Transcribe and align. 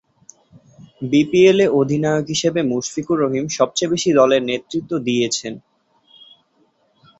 বিপিএল-এ 1.11 1.67
অধিনায়ক 1.79 2.25
হিসেবে 2.33 2.59
মুশফিকুর 2.71 3.17
রহিম 3.23 3.45
সবচেয়ে 3.57 3.91
বেশি 3.93 4.09
দলের 4.19 4.41
নেতৃত্ব 4.49 4.91
দিয়েছেন। 5.07 5.53